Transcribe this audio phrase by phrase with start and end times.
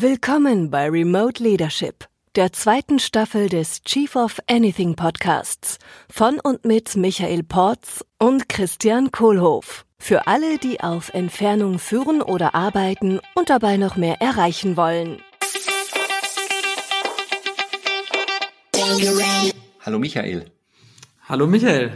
[0.00, 5.78] Willkommen bei Remote Leadership, der zweiten Staffel des Chief of Anything Podcasts
[6.08, 9.84] von und mit Michael Porz und Christian Kohlhoff.
[9.98, 15.20] Für alle, die auf Entfernung führen oder arbeiten und dabei noch mehr erreichen wollen.
[19.84, 20.44] Hallo Michael.
[21.28, 21.92] Hallo Michael.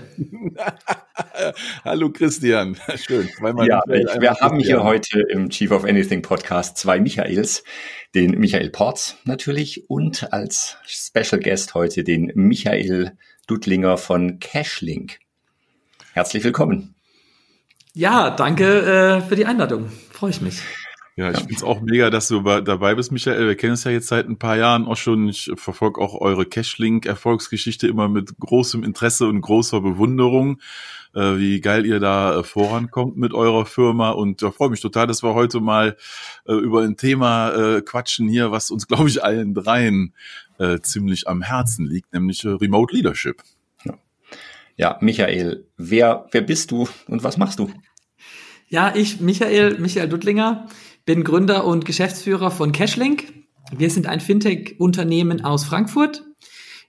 [1.86, 2.76] Hallo Christian.
[2.96, 3.30] Schön.
[3.30, 7.64] Zweimal ja, Michael, wir haben hier heute im Chief of Anything Podcast zwei Michaels.
[8.14, 15.18] Den Michael Porz natürlich und als Special Guest heute den Michael Dudlinger von Cashlink.
[16.12, 16.94] Herzlich willkommen.
[17.94, 19.88] Ja, danke äh, für die Einladung.
[20.10, 20.60] Freue ich mich.
[21.14, 21.40] Ja, ich ja.
[21.40, 23.46] finde es auch mega, dass du dabei bist, Michael.
[23.46, 25.28] Wir kennen es ja jetzt seit ein paar Jahren auch schon.
[25.28, 30.58] Ich verfolge auch eure Cashlink-Erfolgsgeschichte immer mit großem Interesse und großer Bewunderung,
[31.14, 34.10] äh, wie geil ihr da äh, vorankommt mit eurer Firma.
[34.10, 35.98] Und ja, freue mich total, dass wir heute mal
[36.46, 40.14] äh, über ein Thema quatschen hier, was uns, glaube ich, allen dreien
[40.82, 43.42] ziemlich am Herzen liegt, nämlich Remote Leadership.
[43.84, 43.94] Ja.
[44.76, 47.72] ja, Michael, wer, wer bist du und was machst du?
[48.68, 50.68] Ja, ich, Michael, Michael Duttlinger,
[51.04, 53.32] bin Gründer und Geschäftsführer von Cashlink.
[53.76, 56.24] Wir sind ein Fintech-Unternehmen aus Frankfurt.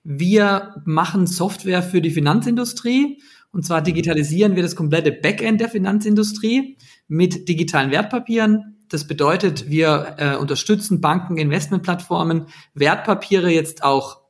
[0.03, 3.21] Wir machen Software für die Finanzindustrie.
[3.51, 8.77] Und zwar digitalisieren wir das komplette Backend der Finanzindustrie mit digitalen Wertpapieren.
[8.89, 14.23] Das bedeutet, wir äh, unterstützen Banken, Investmentplattformen, Wertpapiere jetzt auch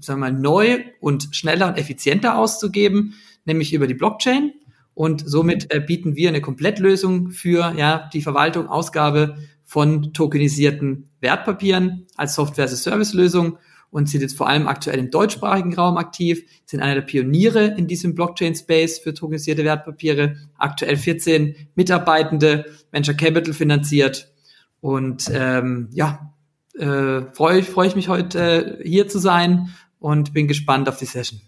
[0.00, 4.52] sagen wir mal, neu und schneller und effizienter auszugeben, nämlich über die Blockchain.
[4.96, 12.06] Und somit äh, bieten wir eine Komplettlösung für ja, die Verwaltung, Ausgabe von tokenisierten Wertpapieren
[12.16, 13.58] als Software-as-a-Service-Lösung
[13.90, 17.86] und sind jetzt vor allem aktuell im deutschsprachigen Raum aktiv, sind einer der Pioniere in
[17.86, 24.32] diesem Blockchain-Space für tokenisierte Wertpapiere, aktuell 14 Mitarbeitende, Venture Capital finanziert
[24.80, 26.32] und ähm, ja,
[26.72, 31.04] äh, freue freu ich mich heute äh, hier zu sein und bin gespannt auf die
[31.04, 31.42] Session.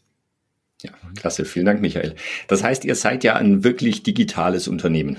[0.83, 1.45] Ja, klasse.
[1.45, 2.15] Vielen Dank, Michael.
[2.47, 5.17] Das heißt, ihr seid ja ein wirklich digitales Unternehmen.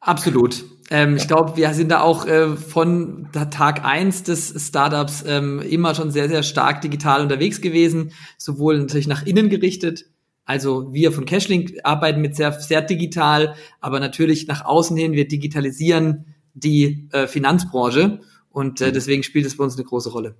[0.00, 0.64] Absolut.
[0.90, 1.16] Ähm, ja.
[1.16, 6.10] Ich glaube, wir sind da auch äh, von Tag eins des Startups ähm, immer schon
[6.10, 10.06] sehr, sehr stark digital unterwegs gewesen, sowohl natürlich nach innen gerichtet.
[10.44, 15.26] Also wir von Cashlink arbeiten mit sehr, sehr digital, aber natürlich nach außen hin, wir
[15.26, 18.92] digitalisieren die äh, Finanzbranche und äh, mhm.
[18.92, 20.36] deswegen spielt es bei uns eine große Rolle.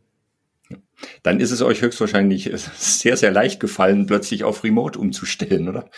[1.23, 5.91] Dann ist es euch höchstwahrscheinlich sehr, sehr leicht gefallen, plötzlich auf Remote umzustellen, oder?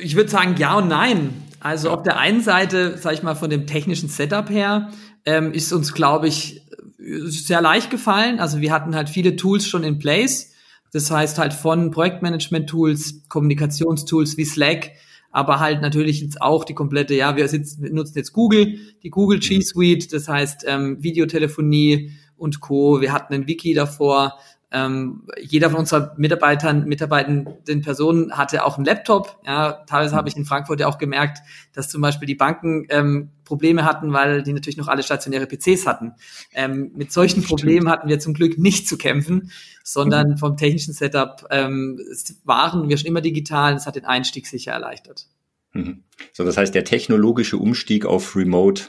[0.00, 1.30] Ich würde sagen ja und nein.
[1.60, 4.90] Also auf der einen Seite, sage ich mal, von dem technischen Setup her,
[5.24, 6.62] ähm, ist uns, glaube ich,
[6.98, 8.38] sehr leicht gefallen.
[8.38, 10.52] Also wir hatten halt viele Tools schon in place.
[10.92, 14.92] Das heißt halt von Projektmanagement-Tools, Kommunikationstools wie Slack,
[15.30, 19.10] aber halt natürlich jetzt auch die komplette, ja, wir, sitzen, wir nutzen jetzt Google, die
[19.10, 23.00] Google G Suite, das heißt ähm, Videotelefonie, und Co.
[23.00, 24.38] Wir hatten ein Wiki davor.
[24.70, 29.40] Ähm, jeder von unseren Mitarbeitern, mitarbeitenden Personen hatte auch einen Laptop.
[29.46, 31.38] Ja, teilweise habe ich in Frankfurt ja auch gemerkt,
[31.72, 35.86] dass zum Beispiel die Banken ähm, Probleme hatten, weil die natürlich noch alle stationäre PCs
[35.86, 36.12] hatten.
[36.52, 39.50] Ähm, mit solchen Problemen hatten wir zum Glück nicht zu kämpfen,
[39.84, 41.98] sondern vom technischen Setup ähm,
[42.44, 43.72] waren wir schon immer digital.
[43.72, 45.28] Das hat den Einstieg sicher erleichtert.
[45.72, 46.02] Mhm.
[46.34, 48.84] So, das heißt, der technologische Umstieg auf Remote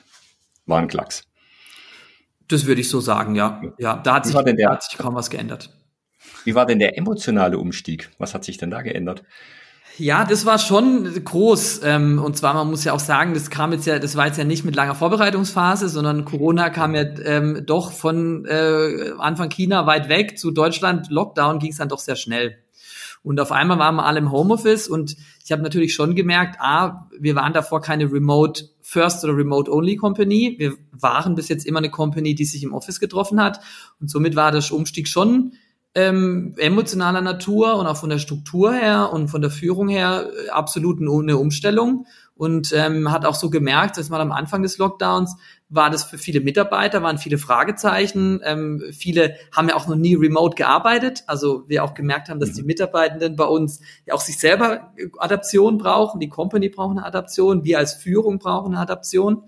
[0.66, 1.24] war ein Klacks.
[2.50, 3.62] Das würde ich so sagen, ja.
[3.78, 5.70] Ja, da hat, sich, da hat sich kaum was geändert.
[6.44, 8.10] Wie war denn der emotionale Umstieg?
[8.18, 9.24] Was hat sich denn da geändert?
[9.98, 11.82] Ja, das war schon groß.
[11.84, 14.38] Ähm, und zwar, man muss ja auch sagen, das kam jetzt ja, das war jetzt
[14.38, 19.86] ja nicht mit langer Vorbereitungsphase, sondern Corona kam ja ähm, doch von äh, Anfang China
[19.88, 21.10] weit weg zu Deutschland.
[21.10, 22.58] Lockdown ging es dann doch sehr schnell.
[23.24, 25.18] Und auf einmal waren wir alle im Homeoffice und
[25.50, 29.96] ich habe natürlich schon gemerkt, ah, wir waren davor keine Remote First oder Remote Only
[29.96, 30.54] Company.
[30.60, 33.60] Wir waren bis jetzt immer eine Company, die sich im Office getroffen hat.
[34.00, 35.54] Und somit war der Umstieg schon
[35.96, 40.50] ähm, emotionaler Natur und auch von der Struktur her und von der Führung her äh,
[40.50, 42.06] absolut eine Umstellung
[42.36, 45.36] und ähm, hat auch so gemerkt, dass mal am Anfang des Lockdowns
[45.70, 48.42] war das für viele Mitarbeiter, waren viele Fragezeichen.
[48.44, 51.24] Ähm, viele haben ja auch noch nie remote gearbeitet.
[51.28, 52.68] Also wir auch gemerkt haben, dass die mhm.
[52.68, 56.20] Mitarbeitenden bei uns ja auch sich selber Adaption brauchen.
[56.20, 57.64] Die Company braucht eine Adaption.
[57.64, 59.44] Wir als Führung brauchen eine Adaption.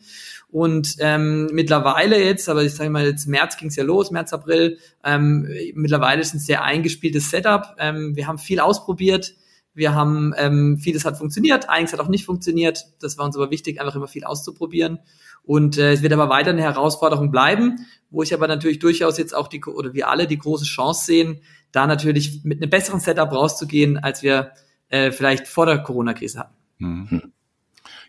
[0.51, 4.33] Und ähm, mittlerweile jetzt, aber ich sage mal, jetzt März ging es ja los, März,
[4.33, 7.75] April, ähm, mittlerweile ist ein sehr eingespieltes Setup.
[7.79, 9.33] Ähm, wir haben viel ausprobiert
[9.73, 12.85] wir haben, ähm, vieles hat funktioniert, einiges hat auch nicht funktioniert.
[13.00, 15.00] Das war uns aber wichtig, einfach immer viel auszuprobieren.
[15.44, 19.33] Und äh, es wird aber weiter eine Herausforderung bleiben, wo ich aber natürlich durchaus jetzt
[19.33, 21.41] auch die, oder wir alle die große Chance sehen,
[21.71, 24.51] da natürlich mit einem besseren Setup rauszugehen, als wir
[24.89, 26.56] äh, vielleicht vor der Corona-Krise hatten.
[26.77, 27.31] Mhm.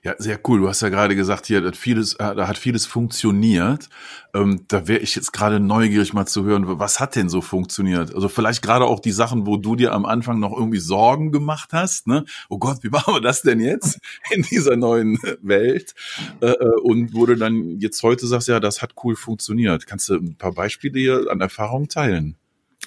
[0.04, 0.58] Ja, sehr cool.
[0.58, 3.88] Du hast ja gerade gesagt, hier hat vieles, äh, da hat vieles funktioniert.
[4.34, 8.12] Ähm, da wäre ich jetzt gerade neugierig mal zu hören, was hat denn so funktioniert?
[8.12, 11.68] Also vielleicht gerade auch die Sachen, wo du dir am Anfang noch irgendwie Sorgen gemacht
[11.72, 12.08] hast.
[12.08, 12.24] Ne?
[12.48, 14.00] Oh Gott, wie machen wir das denn jetzt
[14.30, 15.94] in dieser neuen Welt?
[16.40, 19.86] Äh, äh, und wo du dann jetzt heute sagst, ja, das hat cool funktioniert.
[19.86, 22.36] Kannst du ein paar Beispiele hier an Erfahrungen teilen?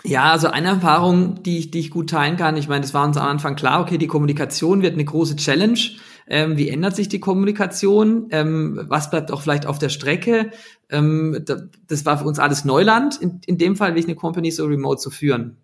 [0.03, 2.57] Ja, also eine Erfahrung, die ich, die ich gut teilen kann.
[2.57, 5.79] Ich meine, das war uns am Anfang klar, okay, die Kommunikation wird eine große Challenge.
[6.27, 8.27] Ähm, wie ändert sich die Kommunikation?
[8.31, 10.51] Ähm, was bleibt auch vielleicht auf der Strecke?
[10.89, 11.45] Ähm,
[11.87, 14.65] das war für uns alles Neuland, in, in dem Fall, wie ich eine Company so
[14.65, 15.57] remote zu führen.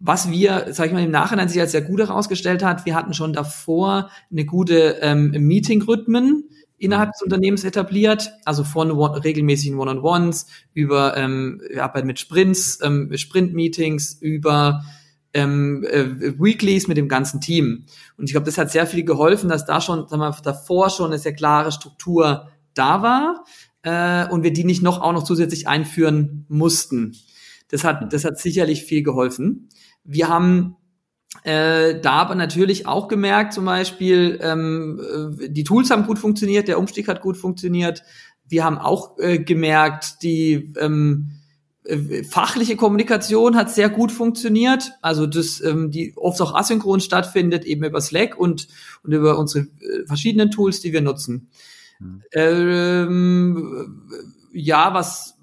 [0.00, 3.14] Was wir, sag ich mal, im Nachhinein sich als sehr gut herausgestellt hat, wir hatten
[3.14, 10.46] schon davor eine gute ähm, Meeting-Rhythmen innerhalb des Unternehmens etabliert, also von one, regelmäßigen One-on-Ones
[10.74, 14.84] über ähm, Arbeit mit Sprints, ähm, Sprint-Meetings, über
[15.34, 17.84] ähm, äh, Weeklies mit dem ganzen Team.
[18.16, 21.06] Und ich glaube, das hat sehr viel geholfen, dass da schon, sagen wir, davor schon
[21.06, 23.44] eine sehr klare Struktur da war
[23.82, 27.16] äh, und wir die nicht noch auch noch zusätzlich einführen mussten.
[27.68, 29.68] Das hat, das hat sicherlich viel geholfen.
[30.04, 30.76] Wir haben
[31.42, 35.00] äh, da aber natürlich auch gemerkt, zum Beispiel, ähm,
[35.40, 38.02] äh, die Tools haben gut funktioniert, der Umstieg hat gut funktioniert.
[38.46, 41.43] Wir haben auch äh, gemerkt, die ähm, äh,
[42.28, 44.92] fachliche Kommunikation hat sehr gut funktioniert.
[45.02, 48.68] Also das, ähm, die oft auch asynchron stattfindet, eben über Slack und,
[49.02, 51.50] und über unsere äh, verschiedenen Tools, die wir nutzen.
[52.00, 52.22] Mhm.
[52.32, 54.08] Ähm,
[54.52, 55.34] ja, was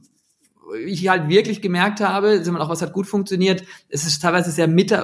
[0.86, 4.98] ich halt wirklich gemerkt habe, auch was hat gut funktioniert, es ist teilweise sehr, mit,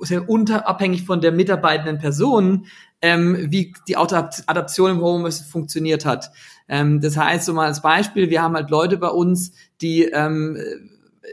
[0.00, 2.66] sehr unterabhängig von der mitarbeitenden Person,
[3.02, 6.30] ähm, wie die Adaption im Homeoffice funktioniert hat.
[6.68, 10.58] Ähm, das heißt, so mal als Beispiel, wir haben halt Leute bei uns, die ähm,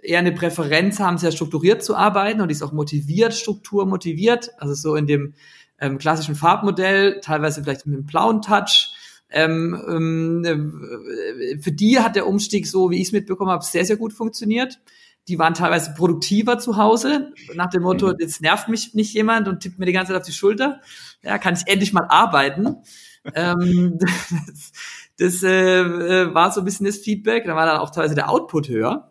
[0.02, 4.52] eher eine Präferenz haben, sehr strukturiert zu arbeiten und die ist auch motiviert, Struktur motiviert,
[4.58, 5.34] also so in dem
[5.80, 8.94] ähm, klassischen Farbmodell, teilweise vielleicht mit einem blauen Touch,
[9.34, 13.84] ähm, ähm, äh, für die hat der Umstieg, so wie ich es mitbekommen habe, sehr,
[13.84, 14.80] sehr gut funktioniert.
[15.28, 18.16] Die waren teilweise produktiver zu Hause, nach dem Motto, mhm.
[18.20, 20.82] jetzt nervt mich nicht jemand und tippt mir die ganze Zeit auf die Schulter.
[21.24, 22.78] Ja, kann ich endlich mal arbeiten.
[23.36, 23.98] ähm,
[24.48, 24.72] das
[25.18, 27.46] das äh, äh, war so ein bisschen das Feedback.
[27.46, 29.10] Da war dann auch teilweise der Output höher.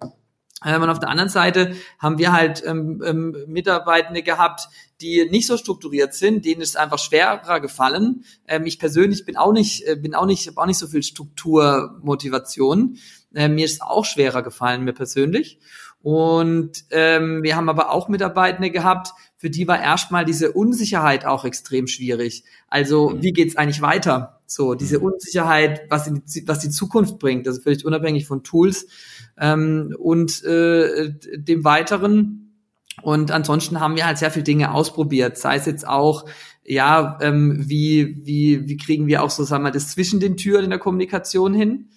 [0.65, 4.69] Ähm, und auf der anderen Seite haben wir halt ähm, ähm, Mitarbeitende gehabt,
[5.01, 8.25] die nicht so strukturiert sind, denen ist einfach schwerer gefallen.
[8.47, 11.03] Ähm, ich persönlich bin auch nicht, äh, bin auch nicht, habe auch nicht so viel
[11.03, 12.99] Strukturmotivation.
[13.35, 15.59] Äh, mir ist auch schwerer gefallen, mir persönlich.
[16.01, 19.13] Und ähm, wir haben aber auch Mitarbeitende gehabt,
[19.43, 22.45] für die war erstmal diese Unsicherheit auch extrem schwierig.
[22.69, 23.23] Also mhm.
[23.23, 24.41] wie geht's eigentlich weiter?
[24.47, 25.07] So diese mhm.
[25.07, 28.87] Unsicherheit, was, in die, was die Zukunft bringt, also völlig unabhängig von Tools
[29.37, 32.55] ähm, und äh, dem Weiteren.
[33.03, 36.25] Und ansonsten haben wir halt sehr viele Dinge ausprobiert, sei es jetzt auch,
[36.65, 40.63] ja, ähm, wie, wie, wie kriegen wir auch so, sagen wir, das zwischen den Türen
[40.63, 41.89] in der Kommunikation hin.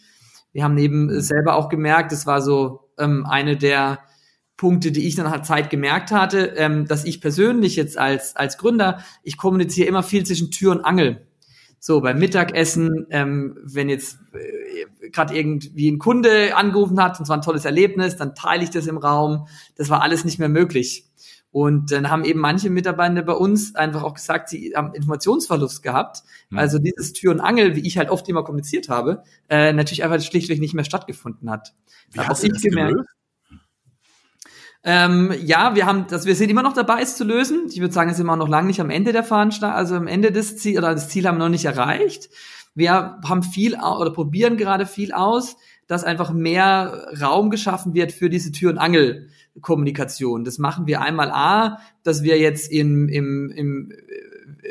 [0.52, 4.00] Wir haben eben selber auch gemerkt, es war so ähm, eine der
[4.58, 8.58] Punkte, die ich dann halt Zeit gemerkt hatte, ähm, dass ich persönlich jetzt als, als
[8.58, 11.28] Gründer, ich kommuniziere immer viel zwischen Tür und Angel.
[11.80, 17.30] So, beim Mittagessen, ähm, wenn jetzt äh, gerade irgendwie ein Kunde angerufen hat und es
[17.30, 19.48] war ein tolles Erlebnis, dann teile ich das im Raum.
[19.76, 21.06] Das war alles nicht mehr möglich.
[21.52, 26.24] Und dann haben eben manche Mitarbeiter bei uns einfach auch gesagt, sie haben Informationsverlust gehabt.
[26.50, 26.58] Mhm.
[26.58, 30.20] Also dieses Tür und Angel, wie ich halt oft immer kommuniziert habe, äh, natürlich einfach
[30.22, 31.74] schlichtweg nicht mehr stattgefunden hat.
[32.12, 32.94] Wie hast du das gemerkt.
[32.94, 33.10] Gelöst?
[34.88, 37.66] Ähm, ja, wir haben, das, wir sind immer noch dabei, es zu lösen.
[37.70, 40.06] Ich würde sagen, es sind wir noch lange nicht am Ende der Veranstaltung, also am
[40.06, 42.30] Ende des Ziels, oder das Ziel haben wir noch nicht erreicht.
[42.76, 48.30] Wir haben viel oder probieren gerade viel aus, dass einfach mehr Raum geschaffen wird für
[48.30, 50.46] diese Tür- und Angel-Kommunikation.
[50.46, 53.92] Das machen wir einmal A, dass wir jetzt im, im, im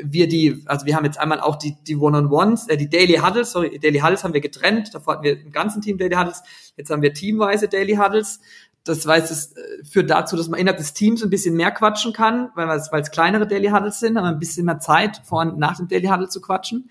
[0.02, 3.52] wir die, also wir haben jetzt einmal auch die, die One-on-Ones, äh, die Daily Huddles,
[3.52, 6.42] sorry, Daily Huddles haben wir getrennt, davor hatten wir im ganzen Team Daily Huddles,
[6.76, 8.40] jetzt haben wir teamweise Daily Huddles
[8.84, 12.12] das weiß es äh, führt dazu, dass man innerhalb des Teams ein bisschen mehr quatschen
[12.12, 15.58] kann, weil es, kleinere Daily Huddles sind, haben wir ein bisschen mehr Zeit vor und
[15.58, 16.90] nach dem Daily Huddle zu quatschen.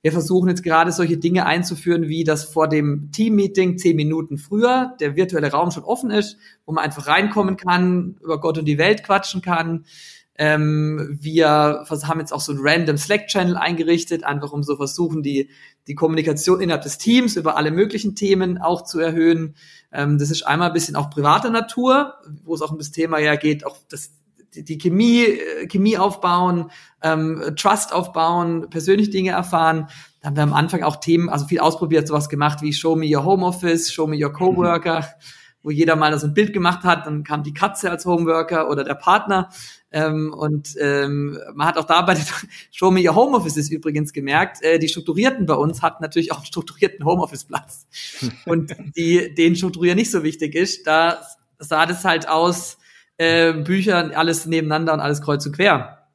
[0.00, 4.94] Wir versuchen jetzt gerade solche Dinge einzuführen, wie das vor dem Team-Meeting zehn Minuten früher
[5.00, 8.78] der virtuelle Raum schon offen ist, wo man einfach reinkommen kann, über Gott und die
[8.78, 9.84] Welt quatschen kann.
[10.40, 15.50] Ähm, wir haben jetzt auch so einen random Slack-Channel eingerichtet, einfach um so versuchen, die,
[15.88, 19.56] die Kommunikation innerhalb des Teams über alle möglichen Themen auch zu erhöhen.
[19.92, 22.14] Ähm, das ist einmal ein bisschen auch privater Natur,
[22.44, 24.12] wo es auch um das Thema ja geht, auch das,
[24.54, 26.70] die, Chemie, äh, Chemie aufbauen,
[27.02, 29.88] ähm, Trust aufbauen, persönliche Dinge erfahren.
[30.20, 33.06] Da haben wir am Anfang auch Themen, also viel ausprobiert, sowas gemacht wie Show me
[33.12, 35.00] your home office, Show me your coworker.
[35.00, 35.04] Mhm
[35.68, 38.84] wo jeder mal so ein Bild gemacht hat, dann kam die Katze als Homeworker oder
[38.84, 39.50] der Partner.
[39.92, 42.24] Ähm, und ähm, man hat auch da bei den
[42.72, 46.46] Show Me Your Homeoffice übrigens gemerkt, äh, die Strukturierten bei uns hatten natürlich auch einen
[46.46, 47.86] strukturierten Homeoffice-Platz.
[48.46, 51.20] Und die, denen Strukturier nicht so wichtig ist, da
[51.58, 52.78] sah das halt aus,
[53.18, 56.06] äh, Bücher, alles nebeneinander und alles kreuz und quer.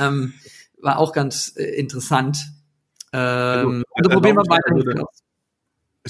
[0.00, 0.34] Ähm,
[0.82, 2.38] war auch ganz äh, interessant.
[3.12, 5.06] Ähm, also, probieren wir weiter.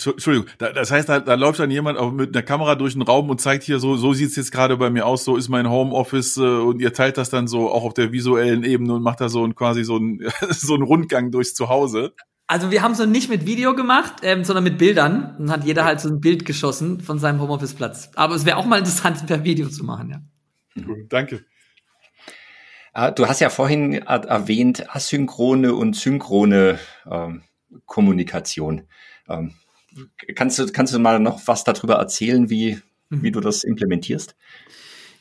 [0.04, 3.30] Entschuldigung, das heißt, da, da läuft dann jemand auch mit einer Kamera durch den Raum
[3.30, 6.36] und zeigt hier so, so sieht's jetzt gerade bei mir aus, so ist mein Homeoffice
[6.36, 9.28] äh, und ihr teilt das dann so auch auf der visuellen Ebene und macht da
[9.28, 12.12] so ein quasi so ein so ein Rundgang durchs Zuhause.
[12.48, 15.34] Also wir haben so nicht mit Video gemacht, ähm, sondern mit Bildern.
[15.38, 18.12] Dann hat jeder halt so ein Bild geschossen von seinem Homeoffice-Platz.
[18.14, 20.82] Aber es wäre auch mal interessant, per Video zu machen, ja.
[20.84, 21.44] Gut, danke.
[22.92, 26.78] Ah, du hast ja vorhin erwähnt, asynchrone und synchrone
[27.10, 27.42] ähm,
[27.84, 28.88] Kommunikation.
[29.28, 29.54] Ähm,
[30.34, 32.78] kannst, du, kannst du mal noch was darüber erzählen, wie,
[33.10, 33.22] mhm.
[33.22, 34.34] wie du das implementierst?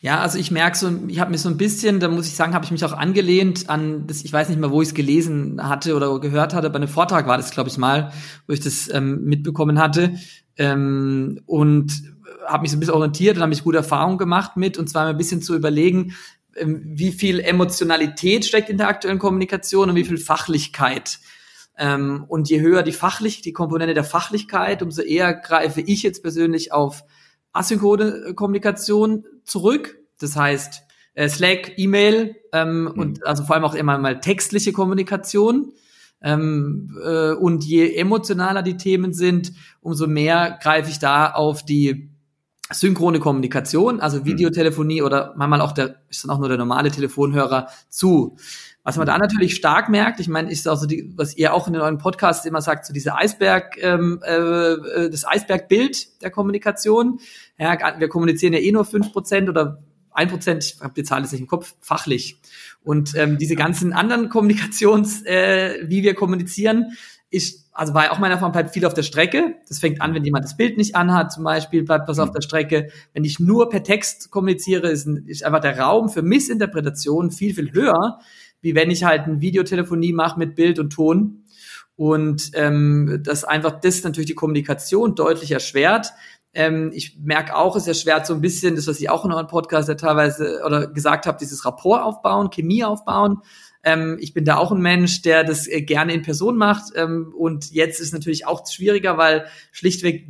[0.01, 2.53] Ja, also ich merke so, ich habe mir so ein bisschen, da muss ich sagen,
[2.53, 5.67] habe ich mich auch angelehnt an das, ich weiß nicht mehr, wo ich es gelesen
[5.67, 8.12] hatte oder gehört hatte, bei einem Vortrag war das, glaube ich, mal,
[8.46, 10.15] wo ich das ähm, mitbekommen hatte.
[10.58, 11.91] Ähm, und
[12.46, 15.08] habe mich so ein bisschen orientiert und habe mich gute Erfahrungen gemacht mit, und zwar
[15.08, 16.13] ein bisschen zu überlegen,
[16.55, 21.20] ähm, wie viel Emotionalität steckt in der aktuellen Kommunikation und wie viel Fachlichkeit.
[21.77, 26.22] Ähm, und je höher die fachlich, die Komponente der Fachlichkeit, umso eher greife ich jetzt
[26.22, 27.03] persönlich auf
[27.51, 29.98] asynchrone Kommunikation zurück.
[30.20, 30.84] Das heißt,
[31.15, 32.88] äh, Slack, E-Mail ähm, mhm.
[32.88, 35.74] und also vor allem auch immer mal textliche Kommunikation.
[36.22, 39.51] Ähm, äh, und je emotionaler die Themen sind,
[39.82, 42.10] umso mehr greife ich da auf die
[42.72, 44.25] synchrone Kommunikation, also mhm.
[44.25, 48.38] Videotelefonie oder manchmal auch der, ist dann auch nur der normale Telefonhörer zu.
[48.85, 51.65] Was man da natürlich stark merkt, ich meine, ist auch so die, was ihr auch
[51.65, 56.29] in den neuen Podcasts immer sagt, so diese Eisberg, ähm, äh, äh, das Eisbergbild der
[56.29, 57.19] Kommunikation.
[57.57, 61.23] Ja, wir kommunizieren ja eh nur fünf Prozent oder ein Prozent, ich habe die Zahl
[61.23, 62.39] jetzt nicht im Kopf, fachlich.
[62.83, 66.95] Und ähm, diese ganzen anderen Kommunikations, äh, wie wir kommunizieren,
[67.31, 69.55] ist, also war ja auch meiner Erfahrung, bleibt viel auf der Strecke.
[69.67, 72.23] Das fängt an, wenn jemand das Bild nicht anhat, zum Beispiel, bleibt was mhm.
[72.23, 72.89] auf der Strecke.
[73.13, 77.73] Wenn ich nur per Text kommuniziere, ist, ist einfach der Raum für Missinterpretation viel, viel
[77.73, 78.19] höher,
[78.65, 81.43] wie wenn ich halt eine Videotelefonie mache mit Bild und Ton.
[81.95, 86.12] Und ähm, das einfach das natürlich die Kommunikation deutlich erschwert.
[86.51, 89.45] Ähm, ich merke auch, es erschwert so ein bisschen, das, was ich auch in eurem
[89.45, 93.41] Podcast ja teilweise oder gesagt habe, dieses Rapport aufbauen, Chemie aufbauen.
[93.84, 96.91] Ähm, ich bin da auch ein Mensch, der das äh, gerne in Person macht.
[96.95, 100.27] Ähm, und jetzt ist natürlich auch schwieriger, weil schlichtweg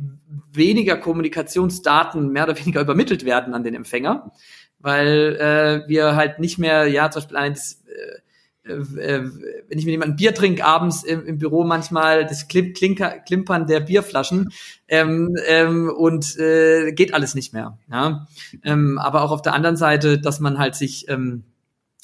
[0.52, 4.30] weniger Kommunikationsdaten mehr oder weniger übermittelt werden an den Empfänger.
[4.78, 8.18] Weil äh, wir halt nicht mehr, ja, zum Beispiel eins, äh, äh,
[8.66, 13.80] wenn ich mit jemandem Bier trinke abends im, im Büro manchmal das Klinker, Klimpern der
[13.80, 14.50] Bierflaschen
[14.88, 17.78] ähm, ähm, und äh, geht alles nicht mehr.
[17.90, 18.26] Ja?
[18.64, 21.44] Ähm, aber auch auf der anderen Seite, dass man halt sich ähm,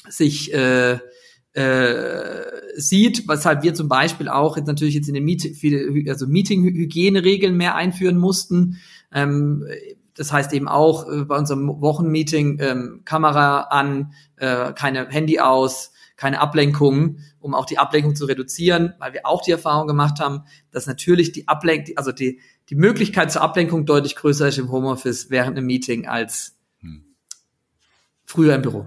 [0.09, 0.99] sich äh,
[1.52, 2.45] äh,
[2.76, 7.57] sieht, weshalb wir zum Beispiel auch jetzt natürlich jetzt in den Meet viele, also Meeting-Hygieneregeln
[7.57, 8.78] mehr einführen mussten.
[9.12, 9.66] Ähm,
[10.14, 15.92] das heißt eben auch äh, bei unserem Wochenmeeting ähm, Kamera an, äh, keine Handy aus,
[16.23, 20.45] keine Ablenkung, um auch die Ablenkung zu reduzieren, weil wir auch die Erfahrung gemacht haben,
[20.71, 22.38] dass natürlich die Ablenkung, also die,
[22.69, 27.17] die Möglichkeit zur Ablenkung deutlich größer ist im Homeoffice während einem Meeting als hm.
[28.25, 28.87] früher im Büro.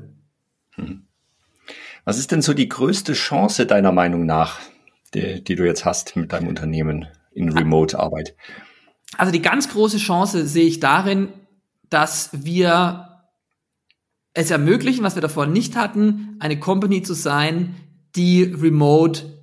[0.75, 1.08] Hm.
[2.06, 4.62] Was ist denn so die größte Chance deiner Meinung nach,
[5.13, 8.34] die, die du jetzt hast mit deinem Unternehmen in Remote-Arbeit?
[9.18, 11.34] Also die ganz große Chance sehe ich darin,
[11.89, 13.05] dass wir
[14.36, 17.75] es ermöglichen, was wir davor nicht hatten, eine Company zu sein,
[18.15, 19.39] die remote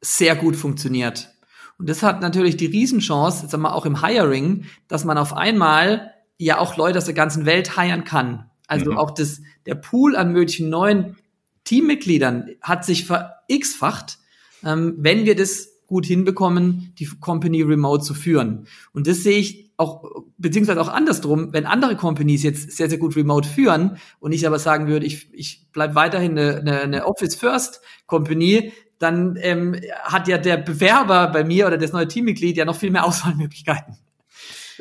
[0.00, 1.30] sehr gut funktioniert.
[1.78, 6.12] Und das hat natürlich die Riesenchance, sagen wir auch im Hiring, dass man auf einmal
[6.38, 8.50] ja auch Leute aus der ganzen Welt hiren kann.
[8.66, 8.98] Also mhm.
[8.98, 11.16] auch das, der Pool an möglichen neuen
[11.64, 14.18] Teammitgliedern hat sich ver-x-facht,
[14.64, 18.66] ähm, wenn wir das gut hinbekommen, die Company remote zu führen.
[18.94, 23.14] Und das sehe ich auch, beziehungsweise auch andersrum, wenn andere Companies jetzt sehr, sehr gut
[23.14, 27.34] remote führen und ich aber sagen würde, ich, ich bleibe weiterhin eine, eine, eine Office
[27.34, 32.64] First Company, dann ähm, hat ja der Bewerber bei mir oder das neue Teammitglied ja
[32.64, 33.98] noch viel mehr Auswahlmöglichkeiten.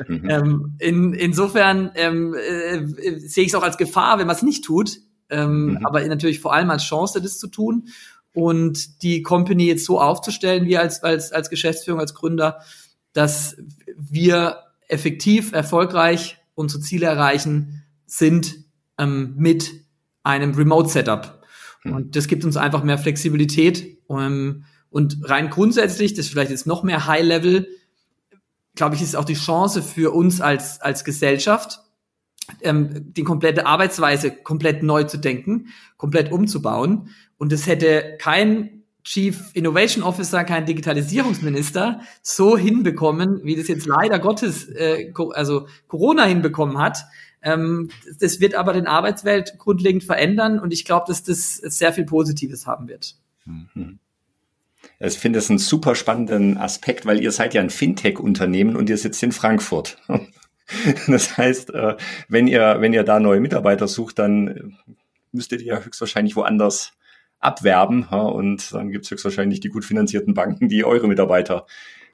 [0.07, 0.29] Mhm.
[0.29, 2.85] Ähm, in, insofern ähm, äh,
[3.19, 4.99] sehe ich es auch als Gefahr, wenn man es nicht tut,
[5.29, 5.85] ähm, mhm.
[5.85, 7.89] aber natürlich vor allem als Chance, das zu tun
[8.33, 12.61] und die Company jetzt so aufzustellen, wir als, als, als Geschäftsführung, als Gründer,
[13.13, 13.57] dass
[13.95, 14.57] wir
[14.87, 18.65] effektiv, erfolgreich unsere Ziele erreichen, sind
[18.97, 19.71] ähm, mit
[20.23, 21.43] einem Remote-Setup.
[21.83, 21.93] Mhm.
[21.93, 23.97] Und das gibt uns einfach mehr Flexibilität.
[24.09, 27.67] Ähm, und rein grundsätzlich, das ist vielleicht jetzt noch mehr High-Level,
[28.75, 31.79] glaube ich, ist auch die Chance für uns als, als Gesellschaft,
[32.61, 35.67] ähm, die komplette Arbeitsweise komplett neu zu denken,
[35.97, 37.09] komplett umzubauen.
[37.37, 44.19] Und es hätte kein Chief Innovation Officer, kein Digitalisierungsminister so hinbekommen, wie das jetzt leider
[44.19, 46.99] Gottes, äh, also Corona hinbekommen hat.
[47.41, 47.89] Ähm,
[48.19, 52.67] das wird aber den Arbeitswelt grundlegend verändern und ich glaube, dass das sehr viel Positives
[52.67, 53.15] haben wird.
[53.45, 53.99] Mhm.
[54.99, 58.97] Ich finde das einen super spannenden Aspekt, weil ihr seid ja ein Fintech-Unternehmen und ihr
[58.97, 59.97] sitzt in Frankfurt.
[61.07, 61.95] Das heißt, äh,
[62.27, 64.77] wenn ihr, wenn ihr da neue Mitarbeiter sucht, dann
[65.31, 66.93] müsstet ihr ja höchstwahrscheinlich woanders
[67.39, 68.05] abwerben.
[68.05, 71.65] Und dann gibt es höchstwahrscheinlich die gut finanzierten Banken, die eure Mitarbeiter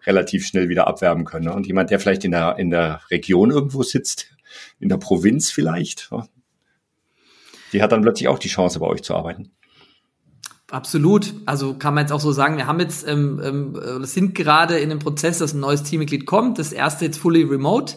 [0.05, 1.49] relativ schnell wieder abwerben können.
[1.49, 4.35] Und jemand, der vielleicht in der, in der Region irgendwo sitzt,
[4.79, 6.09] in der Provinz vielleicht,
[7.73, 9.51] die hat dann plötzlich auch die Chance, bei euch zu arbeiten.
[10.69, 11.33] Absolut.
[11.45, 14.89] Also kann man jetzt auch so sagen, wir haben jetzt, ähm, ähm, sind gerade in
[14.89, 16.59] dem Prozess, dass ein neues Teammitglied kommt.
[16.59, 17.95] Das erste jetzt fully remote.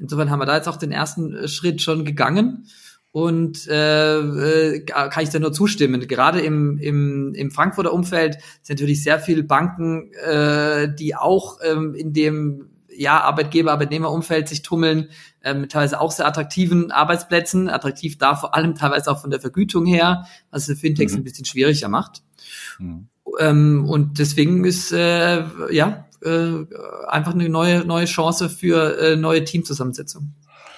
[0.00, 2.66] Insofern haben wir da jetzt auch den ersten äh, Schritt schon gegangen.
[3.12, 6.06] Und äh, äh, kann ich da nur zustimmen.
[6.06, 11.94] Gerade im, im, im Frankfurter Umfeld sind natürlich sehr viele Banken, äh, die auch ähm,
[11.96, 15.08] in dem ja, Arbeitgeber, Arbeitnehmerumfeld sich tummeln,
[15.40, 19.40] äh, mit teilweise auch sehr attraktiven Arbeitsplätzen, attraktiv da vor allem teilweise auch von der
[19.40, 21.20] Vergütung her, was für Fintechs mhm.
[21.20, 22.22] ein bisschen schwieriger macht.
[22.78, 23.08] Mhm.
[23.38, 26.66] Ähm, und deswegen ist äh, ja äh,
[27.08, 30.34] einfach eine neue neue Chance für äh, neue Teamzusammensetzung.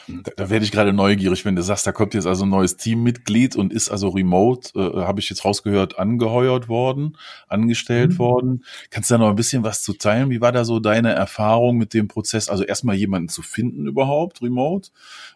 [0.09, 2.77] Da, da werde ich gerade neugierig, wenn du sagst, da kommt jetzt also ein neues
[2.77, 7.17] Teammitglied und ist also remote, äh, habe ich jetzt rausgehört, angeheuert worden,
[7.49, 8.19] angestellt mhm.
[8.19, 8.65] worden.
[8.91, 10.31] Kannst du da noch ein bisschen was zu teilen?
[10.31, 12.49] Wie war da so deine Erfahrung mit dem Prozess?
[12.49, 14.91] Also erstmal jemanden zu finden überhaupt, remote,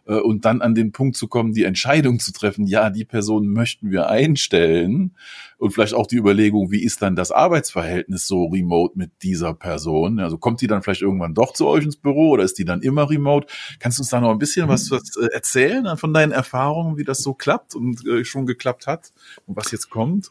[0.07, 3.49] äh, und dann an den Punkt zu kommen, die Entscheidung zu treffen, ja, die Person
[3.49, 5.15] möchten wir einstellen
[5.59, 10.21] und vielleicht auch die Überlegung, wie ist dann das Arbeitsverhältnis so remote mit dieser Person?
[10.21, 12.83] Also kommt die dann vielleicht irgendwann doch zu euch ins Büro oder ist die dann
[12.83, 13.47] immer remote?
[13.79, 14.97] Kannst du uns da noch ein bisschen was, mhm.
[14.97, 19.13] was äh, erzählen von deinen Erfahrungen, wie das so klappt und äh, schon geklappt hat
[19.47, 20.31] und was jetzt kommt?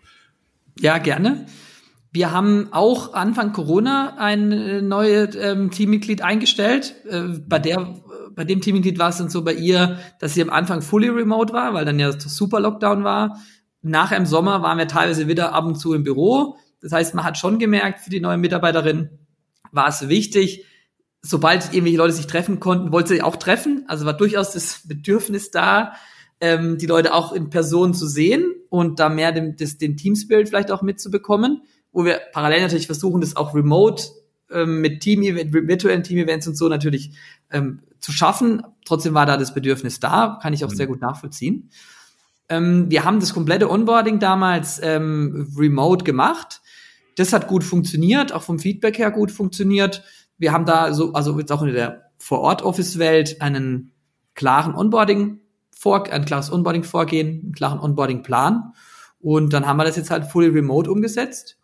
[0.80, 1.46] Ja, gerne.
[2.12, 6.96] Wir haben auch Anfang Corona ein äh, neues ähm, Teammitglied eingestellt.
[7.10, 7.96] Äh, bei der,
[8.36, 11.52] bei dem Teammitglied war es dann so bei ihr, dass sie am Anfang fully remote
[11.52, 13.38] war, weil dann ja super Lockdown war.
[13.88, 16.58] Nachher im Sommer waren wir teilweise wieder ab und zu im Büro.
[16.82, 19.10] Das heißt, man hat schon gemerkt, für die neue Mitarbeiterin
[19.72, 20.66] war es wichtig,
[21.22, 23.86] sobald irgendwelche Leute sich treffen konnten, wollte sie auch treffen.
[23.88, 25.94] Also war durchaus das Bedürfnis da,
[26.42, 30.50] ähm, die Leute auch in Person zu sehen und da mehr den, das, den Teamspirit
[30.50, 34.06] vielleicht auch mitzubekommen, wo wir parallel natürlich versuchen, das auch remote
[34.50, 37.12] ähm, mit Team virtuellen Team-Events und so natürlich
[37.52, 38.64] ähm, zu schaffen.
[38.84, 40.76] Trotzdem war da das Bedürfnis da, kann ich auch mhm.
[40.76, 41.70] sehr gut nachvollziehen.
[42.50, 46.62] Ähm, wir haben das komplette Onboarding damals ähm, remote gemacht.
[47.16, 50.04] Das hat gut funktioniert, auch vom Feedback her gut funktioniert.
[50.38, 53.94] Wir haben da so, also jetzt auch in der Vor-Ort-Office-Welt einen
[54.34, 55.40] klaren Onboarding
[55.72, 58.74] vor, ein klares Onboarding-Vorgehen, einen klaren Onboarding-Plan.
[59.20, 61.58] Und dann haben wir das jetzt halt fully remote umgesetzt.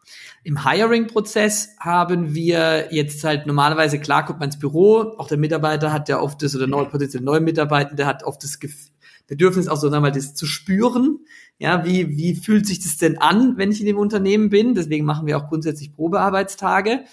[0.44, 5.94] Im Hiring-Prozess haben wir jetzt halt normalerweise, klar kommt man ins Büro, auch der Mitarbeiter
[5.94, 8.91] hat ja oft das, oder neue, potenziell neue Mitarbeitende hat oft das Gefühl,
[9.28, 11.20] Bedürfnis auch so einmal das zu spüren.
[11.58, 14.74] Ja, wie, wie fühlt sich das denn an, wenn ich in dem Unternehmen bin?
[14.74, 17.06] Deswegen machen wir auch grundsätzlich Probearbeitstage.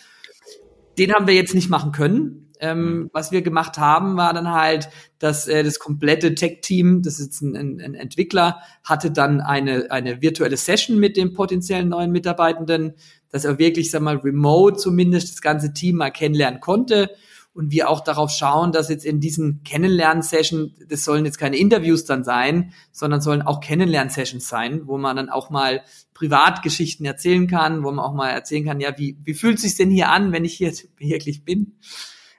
[0.98, 2.44] Den haben wir jetzt nicht machen können.
[2.60, 3.10] Ähm, mhm.
[3.12, 4.88] was wir gemacht haben, war dann halt,
[5.20, 10.22] dass äh, das komplette Tech-Team, das ist ein, ein, ein, Entwickler, hatte dann eine, eine
[10.22, 12.94] virtuelle Session mit dem potenziellen neuen Mitarbeitenden,
[13.30, 17.10] dass er wirklich, sag mal, remote zumindest das ganze Team mal kennenlernen konnte
[17.58, 22.04] und wir auch darauf schauen, dass jetzt in diesen Kennenlern-Session, das sollen jetzt keine Interviews
[22.04, 25.82] dann sein, sondern sollen auch Kennenlern-Sessions sein, wo man dann auch mal
[26.14, 29.90] Privatgeschichten erzählen kann, wo man auch mal erzählen kann, ja, wie, wie fühlt sich denn
[29.90, 31.72] hier an, wenn ich hier wirklich bin?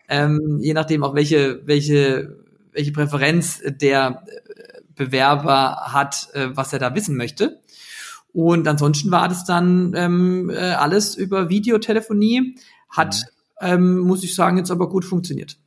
[0.08, 2.38] Ähm, je nachdem auch welche, welche,
[2.72, 4.24] welche Präferenz der
[4.96, 7.60] Bewerber hat, äh, was er da wissen möchte.
[8.32, 12.56] Und ansonsten war das dann ähm, äh, alles über Videotelefonie,
[12.90, 15.58] hat mhm ähm, muss ich sagen, jetzt aber gut funktioniert.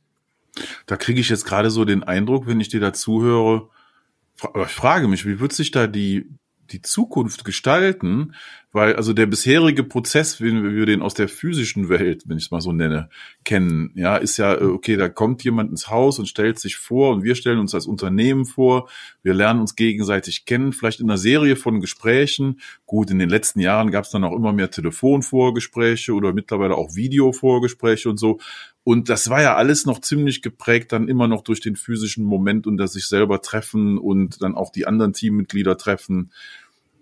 [0.85, 3.69] Da kriege ich jetzt gerade so den Eindruck, wenn ich dir da zuhöre,
[4.65, 6.29] ich frage mich, wie wird sich da die,
[6.71, 8.33] die Zukunft gestalten,
[8.71, 12.51] weil also der bisherige Prozess, wenn wir den aus der physischen Welt, wenn ich es
[12.51, 13.09] mal so nenne,
[13.43, 17.13] kennen, ja, ist ja, äh, okay, da kommt jemand ins Haus und stellt sich vor
[17.13, 18.89] und wir stellen uns als Unternehmen vor,
[19.21, 22.59] wir lernen uns gegenseitig kennen, vielleicht in einer Serie von Gesprächen.
[22.87, 26.95] Gut, in den letzten Jahren gab es dann auch immer mehr Telefonvorgespräche oder mittlerweile auch
[26.95, 28.39] Videovorgespräche und so.
[28.83, 32.67] Und das war ja alles noch ziemlich geprägt dann immer noch durch den physischen Moment
[32.67, 36.31] und das sich selber treffen und dann auch die anderen Teammitglieder treffen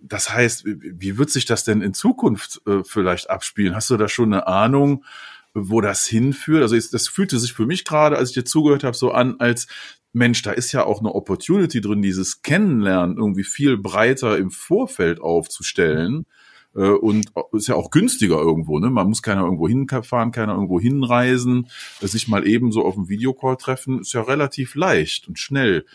[0.04, 3.76] das heißt, wie wird sich das denn in Zukunft äh, vielleicht abspielen?
[3.76, 5.06] Hast du da schon eine Ahnung,
[5.54, 6.62] wo das hinführt.
[6.62, 9.68] Also das fühlte sich für mich gerade, als ich dir zugehört habe, so an, als
[10.14, 15.22] Mensch, da ist ja auch eine Opportunity drin, dieses Kennenlernen irgendwie viel breiter im Vorfeld
[15.22, 16.26] aufzustellen.
[16.76, 18.90] Äh, und ist ja auch günstiger irgendwo, ne?
[18.90, 21.68] Man muss keiner irgendwo hinfahren, keiner irgendwo hinreisen,
[22.00, 25.86] sich mal eben so auf dem Videocall treffen, ist ja relativ leicht und schnell.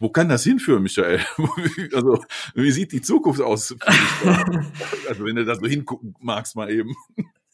[0.00, 1.20] Wo kann das hinführen, Michael?
[1.94, 2.22] also,
[2.54, 3.74] wie sieht die Zukunft aus?
[5.08, 6.94] also, wenn du da so hingucken magst, mal eben.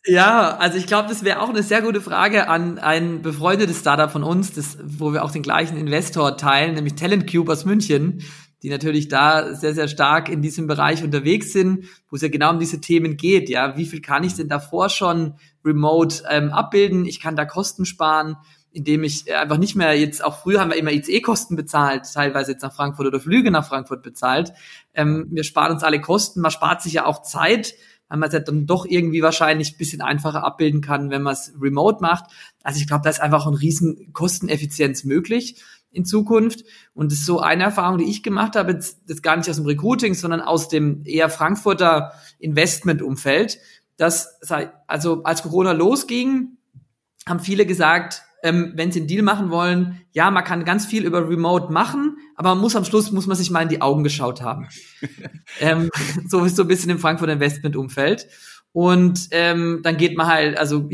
[0.06, 4.10] Ja, also ich glaube, das wäre auch eine sehr gute Frage an ein befreundetes Startup
[4.10, 8.22] von uns, das, wo wir auch den gleichen Investor teilen, nämlich Talent Cube aus München,
[8.62, 12.50] die natürlich da sehr, sehr stark in diesem Bereich unterwegs sind, wo es ja genau
[12.50, 13.48] um diese Themen geht.
[13.48, 17.06] Ja, wie viel kann ich denn davor schon remote ähm, abbilden?
[17.06, 18.36] Ich kann da Kosten sparen
[18.72, 22.62] indem ich einfach nicht mehr jetzt, auch früher haben wir immer ICE-Kosten bezahlt, teilweise jetzt
[22.62, 24.52] nach Frankfurt oder Flüge nach Frankfurt bezahlt.
[24.94, 27.74] Ähm, wir sparen uns alle Kosten, man spart sich ja auch Zeit,
[28.08, 31.32] weil man es ja dann doch irgendwie wahrscheinlich ein bisschen einfacher abbilden kann, wenn man
[31.32, 32.30] es remote macht.
[32.62, 36.64] Also ich glaube, da ist einfach ein riesen Kosteneffizienz möglich in Zukunft.
[36.94, 39.66] Und das ist so eine Erfahrung, die ich gemacht habe, das gar nicht aus dem
[39.66, 43.58] Recruiting, sondern aus dem eher Frankfurter Investmentumfeld.
[43.96, 44.40] Das,
[44.86, 46.56] also als Corona losging,
[47.26, 51.04] haben viele gesagt, ähm, wenn sie einen Deal machen wollen, ja, man kann ganz viel
[51.04, 54.02] über Remote machen, aber man muss am Schluss, muss man sich mal in die Augen
[54.02, 54.68] geschaut haben.
[55.60, 55.90] ähm,
[56.26, 58.26] so ist so ein bisschen im Frankfurt Investment Umfeld.
[58.72, 60.88] Und ähm, dann geht man halt, also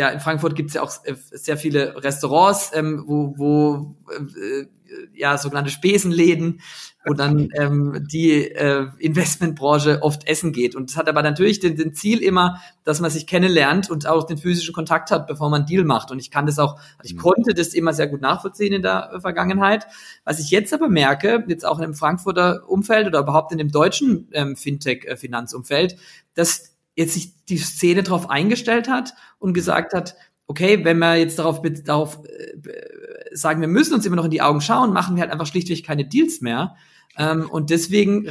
[0.00, 4.64] ja, in Frankfurt gibt es ja auch äh, sehr viele Restaurants, ähm, wo, wo äh,
[5.12, 6.62] ja sogenannte Spesenläden,
[7.04, 10.74] wo dann ähm, die äh, Investmentbranche oft essen geht.
[10.74, 14.24] Und es hat aber natürlich den, den Ziel immer, dass man sich kennenlernt und auch
[14.24, 16.10] den physischen Kontakt hat, bevor man einen Deal macht.
[16.10, 17.18] Und ich kann das auch, ich mhm.
[17.18, 19.86] konnte das immer sehr gut nachvollziehen in der Vergangenheit.
[20.24, 24.28] Was ich jetzt aber merke, jetzt auch im Frankfurter Umfeld oder überhaupt in dem deutschen
[24.32, 25.96] ähm, Fintech-Finanzumfeld,
[26.32, 30.14] dass jetzt sich die Szene darauf eingestellt hat und gesagt hat,
[30.46, 34.42] okay, wenn wir jetzt darauf, darauf äh, sagen, wir müssen uns immer noch in die
[34.42, 36.76] Augen schauen, machen wir halt einfach schlichtweg keine Deals mehr.
[37.16, 38.28] Ähm, und deswegen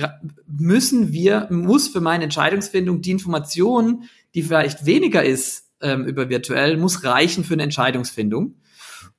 [0.47, 4.03] müssen wir, muss für meine Entscheidungsfindung die Information,
[4.35, 8.55] die vielleicht weniger ist ähm, über virtuell, muss reichen für eine Entscheidungsfindung.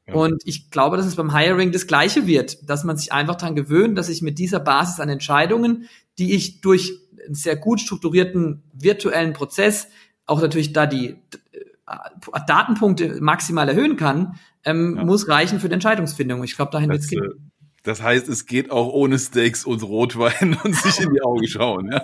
[0.06, 0.14] Ja.
[0.14, 3.54] Und ich glaube, dass es beim Hiring das Gleiche wird, dass man sich einfach daran
[3.54, 6.92] gewöhnt, dass ich mit dieser Basis an Entscheidungen, die ich durch
[7.24, 9.88] einen sehr gut strukturierten virtuellen Prozess
[10.26, 11.16] auch natürlich da die
[11.52, 15.04] äh, Datenpunkte maximal erhöhen kann, ähm, ja.
[15.04, 16.44] muss reichen für die Entscheidungsfindung.
[16.44, 17.24] Ich glaube, dahin wird es gehen.
[17.24, 17.50] Äh,
[17.82, 21.90] das heißt, es geht auch ohne Steaks und Rotwein und sich in die Augen schauen.
[21.90, 22.02] Ja?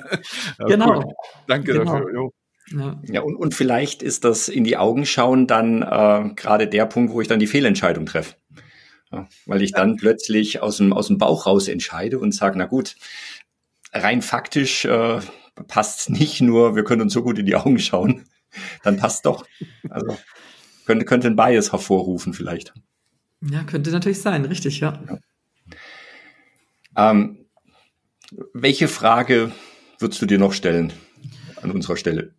[0.59, 0.99] ja genau.
[0.99, 1.15] Cool.
[1.47, 1.85] Danke genau.
[1.85, 2.13] dafür.
[2.13, 2.33] Jo.
[2.73, 3.01] Ja.
[3.05, 7.13] ja, und, und vielleicht ist das in die Augen schauen dann äh, gerade der Punkt,
[7.13, 8.35] wo ich dann die Fehlentscheidung treffe.
[9.13, 12.65] Ja, weil ich dann plötzlich aus dem, aus dem Bauch raus entscheide und sage, na
[12.65, 12.97] gut,
[13.99, 15.21] rein faktisch äh,
[15.69, 18.25] passt nicht nur, wir können uns so gut in die Augen schauen,
[18.83, 19.47] dann passt doch.
[19.89, 20.17] Also
[20.85, 22.75] könnte, könnte ein Bias hervorrufen vielleicht.
[23.43, 25.01] Ja, könnte natürlich sein, richtig, ja.
[25.09, 25.19] ja.
[26.97, 27.47] Ähm,
[28.53, 29.53] welche Frage
[29.99, 30.93] würdest du dir noch stellen
[31.63, 32.35] an unserer Stelle?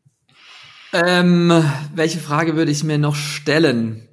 [0.93, 1.51] Ähm,
[1.93, 4.07] welche Frage würde ich mir noch stellen?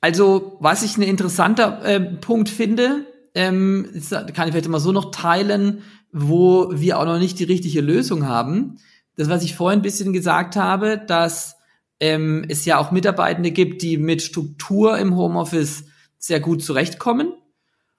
[0.00, 3.86] Also, was ich ein interessanter äh, Punkt finde, ähm,
[4.34, 8.26] kann ich vielleicht mal so noch teilen, wo wir auch noch nicht die richtige Lösung
[8.26, 8.78] haben.
[9.14, 11.56] Das, was ich vorhin ein bisschen gesagt habe, dass
[12.00, 15.84] ähm, es ja auch Mitarbeitende gibt, die mit Struktur im Homeoffice
[16.18, 17.34] sehr gut zurechtkommen.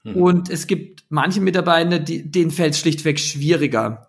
[0.03, 0.15] Mhm.
[0.15, 4.07] Und es gibt manche Mitarbeiter, die, denen fällt es schlichtweg schwieriger.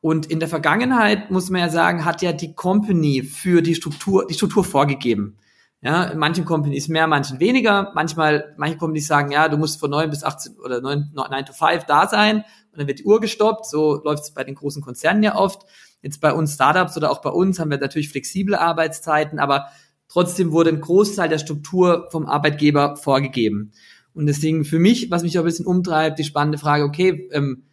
[0.00, 4.28] Und in der Vergangenheit, muss man ja sagen, hat ja die Company für die Struktur,
[4.28, 5.38] die Struktur vorgegeben.
[5.80, 7.92] Ja, in manchen Companies mehr, manchen weniger.
[7.94, 11.52] Manchmal, manche Companies sagen, ja, du musst von 9 bis 18 oder 9, 9 to
[11.52, 12.38] 5 da sein
[12.72, 13.66] und dann wird die Uhr gestoppt.
[13.66, 15.62] So läuft es bei den großen Konzernen ja oft.
[16.02, 19.66] Jetzt bei uns Startups oder auch bei uns haben wir natürlich flexible Arbeitszeiten, aber
[20.08, 23.72] trotzdem wurde ein Großteil der Struktur vom Arbeitgeber vorgegeben.
[24.14, 27.64] Und deswegen für mich, was mich auch ein bisschen umtreibt, die spannende Frage, okay, ähm,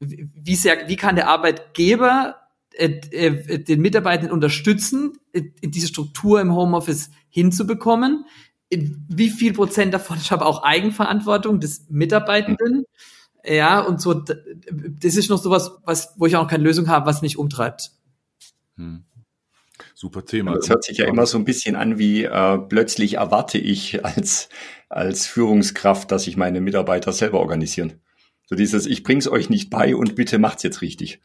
[0.00, 2.36] wie sehr, wie kann der Arbeitgeber
[2.78, 8.24] den Mitarbeitenden unterstützen, äh, diese Struktur im Homeoffice hinzubekommen?
[8.70, 12.84] Wie viel Prozent davon ist aber auch Eigenverantwortung des Mitarbeitenden?
[13.44, 17.06] Ja, und so, das ist noch sowas, was, wo ich auch noch keine Lösung habe,
[17.06, 17.92] was mich umtreibt.
[18.76, 19.04] Hm.
[19.94, 20.54] Super Thema.
[20.54, 24.48] Das hört sich ja immer so ein bisschen an wie äh, plötzlich erwarte ich als
[24.88, 28.00] als Führungskraft, dass sich meine Mitarbeiter selber organisieren.
[28.46, 31.20] So dieses, ich bring's euch nicht bei und bitte macht's jetzt richtig.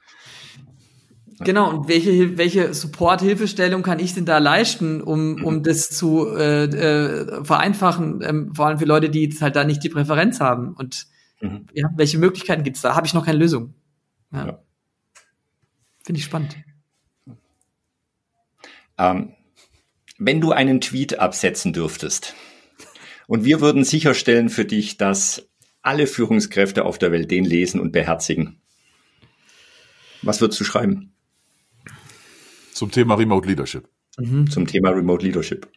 [1.43, 6.65] Genau, und welche, welche Support-Hilfestellung kann ich denn da leisten, um, um das zu äh,
[6.65, 10.73] äh, vereinfachen, ähm, vor allem für Leute, die halt da nicht die Präferenz haben?
[10.73, 11.07] Und
[11.41, 11.67] mhm.
[11.73, 12.95] ja, welche Möglichkeiten gibt's da?
[12.95, 13.73] Habe ich noch keine Lösung.
[14.31, 14.45] Ja.
[14.45, 14.59] ja.
[16.03, 16.57] Finde ich spannend.
[18.97, 19.33] Ähm,
[20.17, 22.35] wenn du einen Tweet absetzen dürftest
[23.27, 25.49] und wir würden sicherstellen für dich, dass
[25.81, 28.61] alle Führungskräfte auf der Welt den lesen und beherzigen,
[30.21, 31.10] was würdest du schreiben?
[32.81, 33.87] Zum Thema Remote Leadership.
[34.17, 34.49] Mhm.
[34.49, 35.71] Zum Thema Remote Leadership.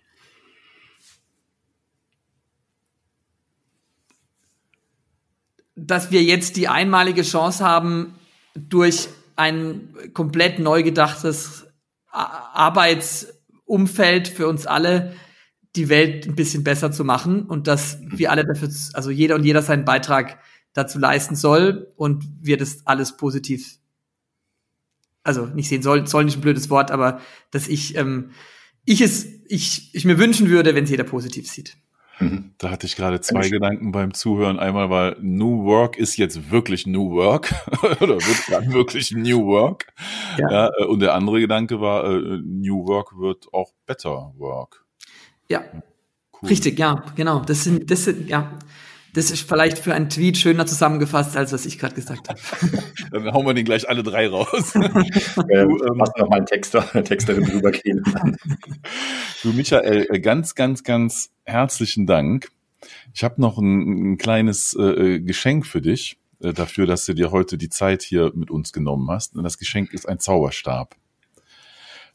[5.76, 8.14] Dass wir jetzt die einmalige Chance haben,
[8.54, 11.66] durch ein komplett neu gedachtes
[12.10, 15.14] Arbeitsumfeld für uns alle
[15.76, 19.44] die Welt ein bisschen besser zu machen und dass wir alle dafür, also jeder und
[19.44, 20.38] jeder seinen Beitrag
[20.72, 23.78] dazu leisten soll und wir das alles positiv,
[25.24, 28.30] also nicht sehen soll, soll nicht ein blödes Wort, aber dass ich, ähm,
[28.84, 31.76] ich es, ich, ich mir wünschen würde, wenn es jeder positiv sieht.
[32.20, 32.52] Mhm.
[32.58, 34.58] Da hatte ich gerade zwei Gedanken beim Zuhören.
[34.58, 37.52] Einmal war New Work ist jetzt wirklich New Work
[38.00, 39.92] oder wird gerade wirklich New Work.
[40.38, 40.50] Ja.
[40.50, 40.70] ja.
[40.78, 44.84] Äh, und der andere Gedanke war äh, New Work wird auch Better Work.
[45.48, 45.64] Ja.
[46.40, 46.48] Cool.
[46.48, 47.40] Richtig, ja, genau.
[47.40, 48.58] Das sind, das sind, ja.
[49.14, 52.40] Das ist vielleicht für einen Tweet schöner zusammengefasst, als was ich gerade gesagt habe.
[53.12, 54.74] Dann hauen wir den gleich alle drei raus.
[54.74, 58.02] ähm, du, ähm, noch mal einen Texter, eine Texterin drüber gehen.
[59.42, 62.50] du, Michael, äh, ganz, ganz, ganz herzlichen Dank.
[63.14, 67.14] Ich habe noch ein, ein kleines äh, äh, Geschenk für dich, äh, dafür, dass du
[67.14, 69.36] dir heute die Zeit hier mit uns genommen hast.
[69.36, 70.96] Und das Geschenk ist ein Zauberstab.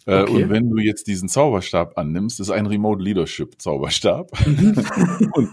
[0.05, 0.43] Äh, okay.
[0.43, 4.31] Und wenn du jetzt diesen Zauberstab annimmst, ist ein Remote Leadership Zauberstab.
[4.45, 4.75] Mhm.
[5.33, 5.49] und,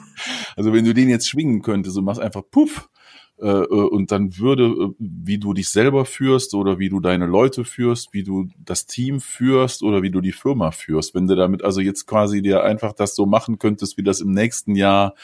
[0.56, 2.88] also wenn du den jetzt schwingen könntest und machst einfach puff,
[3.38, 7.64] äh, äh, und dann würde, wie du dich selber führst oder wie du deine Leute
[7.64, 11.62] führst, wie du das Team führst oder wie du die Firma führst, wenn du damit
[11.62, 15.14] also jetzt quasi dir einfach das so machen könntest, wie das im nächsten Jahr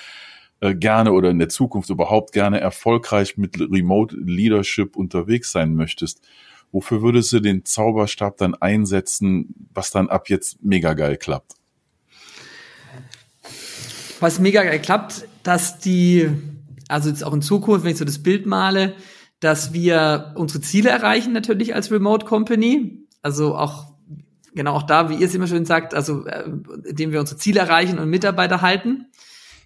[0.61, 6.24] gerne oder in der Zukunft überhaupt gerne erfolgreich mit Remote Leadership unterwegs sein möchtest,
[6.72, 11.52] Wofür würdest du den Zauberstab dann einsetzen, was dann ab jetzt mega geil klappt?
[14.20, 16.30] Was mega geil klappt, dass die,
[16.88, 18.94] also jetzt auch in Zukunft, wenn ich so das Bild male,
[19.40, 23.06] dass wir unsere Ziele erreichen natürlich als Remote Company.
[23.20, 23.92] Also auch,
[24.54, 26.48] genau auch da, wie ihr es immer schön sagt, also äh,
[26.85, 29.08] indem wir unsere Ziele erreichen und Mitarbeiter halten,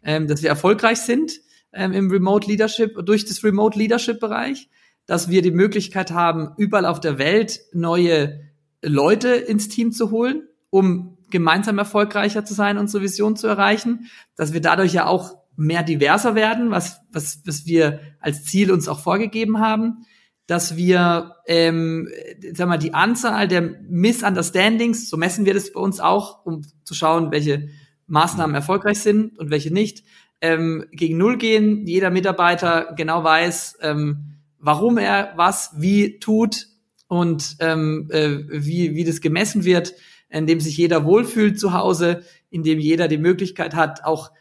[0.02, 1.40] ähm, dass wir erfolgreich sind
[1.72, 4.68] ähm, im Remote Leadership, durch das Remote Leadership Bereich
[5.06, 8.40] dass wir die Möglichkeit haben, überall auf der Welt neue
[8.82, 14.52] Leute ins Team zu holen, um gemeinsam erfolgreicher zu sein, unsere Vision zu erreichen, dass
[14.52, 19.00] wir dadurch ja auch mehr diverser werden, was, was, was wir als Ziel uns auch
[19.00, 20.04] vorgegeben haben,
[20.46, 22.08] dass wir, ähm,
[22.52, 26.94] sag mal, die Anzahl der Misunderstandings, so messen wir das bei uns auch, um zu
[26.94, 27.68] schauen, welche
[28.06, 30.04] Maßnahmen erfolgreich sind und welche nicht,
[30.40, 31.86] ähm, gegen Null gehen.
[31.86, 36.68] Jeder Mitarbeiter genau weiß, ähm, warum er was wie tut
[37.08, 39.94] und ähm, äh, wie, wie das gemessen wird,
[40.28, 44.32] indem sich jeder wohlfühlt zu Hause, indem jeder die Möglichkeit hat, auch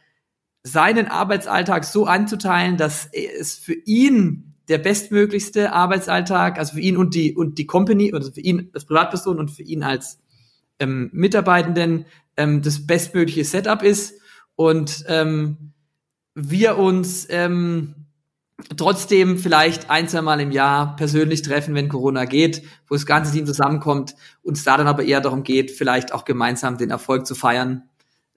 [0.63, 7.13] seinen Arbeitsalltag so anzuteilen, dass es für ihn der bestmöglichste Arbeitsalltag, also für ihn und
[7.13, 10.19] die und die Company, oder für ihn als Privatperson und für ihn als
[10.79, 14.19] ähm, Mitarbeitenden ähm, das bestmögliche Setup ist
[14.55, 15.73] und ähm,
[16.33, 18.04] wir uns ähm,
[18.77, 23.31] trotzdem vielleicht ein, zwei Mal im Jahr persönlich treffen, wenn Corona geht, wo das ganze
[23.31, 27.35] Team zusammenkommt, uns da dann aber eher darum geht, vielleicht auch gemeinsam den Erfolg zu
[27.35, 27.89] feiern.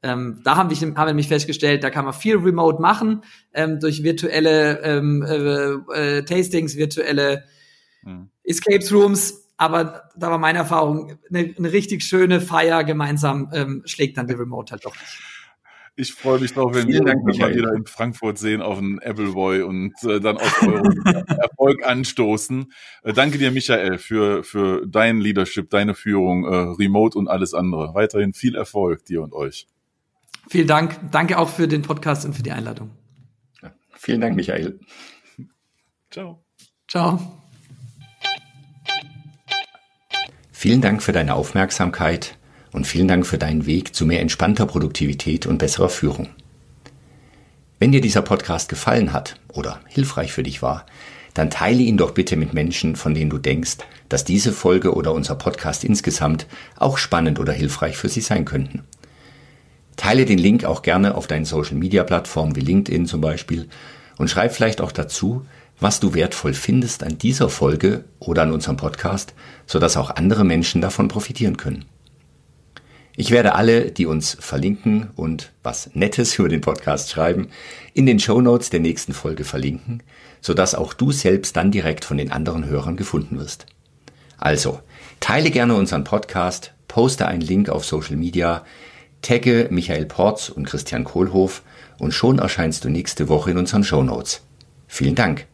[0.03, 3.81] Ähm, da haben wir, haben wir nämlich festgestellt, da kann man viel remote machen, ähm,
[3.81, 7.45] durch virtuelle ähm, äh, äh, Tastings, virtuelle
[8.03, 8.31] mhm.
[8.45, 9.45] Escape Rooms.
[9.57, 14.35] Aber da war meine Erfahrung, eine, eine richtig schöne Feier gemeinsam ähm, schlägt dann die
[14.35, 15.19] Remote halt doch nicht.
[16.01, 19.63] Ich freue mich drauf, wenn wir Dank, mal wieder in Frankfurt sehen auf einen Appleboy
[19.63, 22.73] und äh, dann auf euren Erfolg anstoßen.
[23.03, 27.95] Äh, danke dir, Michael, für, für dein Leadership, deine Führung, äh, Remote und alles andere.
[27.95, 29.67] Weiterhin viel Erfolg dir und euch.
[30.49, 31.01] Vielen Dank.
[31.11, 32.93] Danke auch für den Podcast und für die Einladung.
[33.61, 34.79] Ja, vielen Dank, Michael.
[36.13, 36.45] Ciao.
[36.87, 37.43] Ciao.
[40.53, 42.38] Vielen Dank für deine Aufmerksamkeit
[42.73, 46.29] und vielen Dank für deinen Weg zu mehr entspannter Produktivität und besserer Führung.
[47.79, 50.85] Wenn dir dieser Podcast gefallen hat oder hilfreich für dich war,
[51.35, 53.77] dann teile ihn doch bitte mit Menschen, von denen du denkst,
[54.09, 58.83] dass diese Folge oder unser Podcast insgesamt auch spannend oder hilfreich für sie sein könnten.
[59.97, 63.69] Teile den Link auch gerne auf deinen Social-Media-Plattformen wie LinkedIn zum Beispiel
[64.17, 65.47] und schreib vielleicht auch dazu,
[65.81, 69.35] was du wertvoll findest an dieser Folge oder an unserem Podcast,
[69.67, 71.85] sodass auch andere Menschen davon profitieren können.
[73.21, 77.49] Ich werde alle, die uns verlinken und was Nettes über den Podcast schreiben,
[77.93, 80.05] in den Show Notes der nächsten Folge verlinken,
[80.41, 83.67] sodass auch du selbst dann direkt von den anderen Hörern gefunden wirst.
[84.37, 84.79] Also,
[85.19, 88.65] teile gerne unseren Podcast, poste einen Link auf Social Media,
[89.21, 91.63] tagge Michael Porz und Christian Kohlhoff
[91.99, 94.43] und schon erscheinst du nächste Woche in unseren Show Notes.
[94.87, 95.49] Vielen Dank.